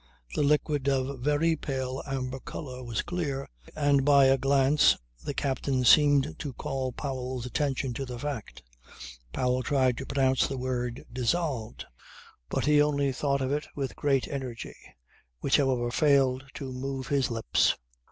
The 0.33 0.41
liquid, 0.41 0.89
of 0.89 1.19
very 1.19 1.55
pale 1.55 2.01
amber 2.07 2.39
colour, 2.39 2.83
was 2.83 3.03
clear, 3.03 3.47
and 3.75 4.03
by 4.03 4.25
a 4.25 4.35
glance 4.39 4.97
the 5.23 5.35
captain 5.35 5.85
seemed 5.85 6.39
to 6.39 6.53
call 6.53 6.91
Powell's 6.91 7.45
attention 7.45 7.93
to 7.93 8.05
the 8.07 8.17
fact. 8.17 8.63
Powell 9.31 9.61
tried 9.61 9.97
to 9.99 10.07
pronounce 10.07 10.47
the 10.47 10.57
word, 10.57 11.03
"dissolved" 11.13 11.85
but 12.49 12.65
he 12.65 12.81
only 12.81 13.11
thought 13.11 13.41
of 13.41 13.51
it 13.51 13.67
with 13.75 13.95
great 13.95 14.27
energy 14.27 14.75
which 15.39 15.57
however 15.57 15.91
failed 15.91 16.45
to 16.55 16.71
move 16.73 17.09
his 17.09 17.29
lips. 17.29 17.75